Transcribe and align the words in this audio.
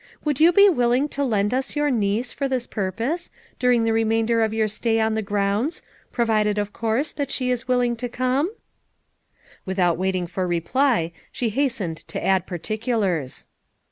"Would 0.25 0.37
jou 0.37 0.51
he 0.55 0.67
willing 0.67 1.09
to 1.09 1.23
lend 1.23 1.53
us 1.53 1.75
your 1.75 1.91
niece 1.91 2.33
for 2.33 2.47
this 2.47 2.65
purpose, 2.65 3.29
during 3.59 3.83
the 3.83 3.93
re 3.93 4.03
mainder 4.03 4.41
of 4.43 4.51
your 4.51 4.67
stay 4.67 4.99
on 4.99 5.13
the 5.13 5.21
grounds, 5.21 5.83
provided 6.11 6.57
of 6.57 6.73
course 6.73 7.11
that 7.11 7.29
she 7.29 7.51
is 7.51 7.67
willing 7.67 7.95
to 7.97 8.09
comet" 8.09 8.57
Without 9.63 9.99
waiting 9.99 10.25
for 10.25 10.47
reply, 10.47 11.11
she 11.31 11.49
hastened 11.49 11.97
to 12.07 12.25
add 12.25 12.47
particulars. 12.47 13.45